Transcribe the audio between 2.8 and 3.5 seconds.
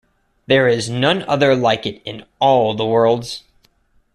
worlds".